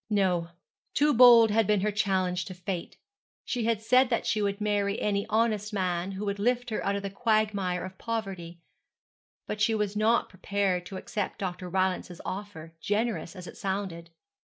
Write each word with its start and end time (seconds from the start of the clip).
No, 0.09 0.47
too 0.95 1.13
bold 1.13 1.51
had 1.51 1.67
been 1.67 1.81
her 1.81 1.91
challenge 1.91 2.45
to 2.45 2.55
fate. 2.55 2.97
She 3.45 3.65
had 3.65 3.83
said 3.83 4.09
that 4.09 4.25
she 4.25 4.41
would 4.41 4.59
marry 4.59 4.99
any 4.99 5.27
honest 5.29 5.71
man 5.73 6.13
who 6.13 6.25
would 6.25 6.39
lift 6.39 6.71
her 6.71 6.83
out 6.83 6.95
of 6.95 7.03
the 7.03 7.11
quagmire 7.11 7.85
of 7.85 7.99
poverty: 7.99 8.61
but 9.45 9.61
she 9.61 9.75
was 9.75 9.95
not 9.95 10.27
prepared 10.27 10.87
to 10.87 10.97
accept 10.97 11.37
Dr. 11.37 11.69
Rylance's 11.69 12.19
offer, 12.25 12.73
generous 12.79 13.35
as 13.35 13.45
it 13.45 13.57
sounded. 13.57 14.09